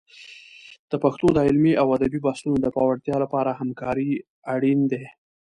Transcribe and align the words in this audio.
د 0.91 0.93
پښتو 1.03 1.27
د 1.33 1.37
علمي 1.47 1.73
او 1.81 1.87
ادبي 1.97 2.19
بحثونو 2.27 2.57
د 2.61 2.67
پیاوړتیا 2.75 3.15
لپاره 3.23 3.57
همکارۍ 3.59 4.09
اړین 4.53 4.79
دي. 4.91 5.03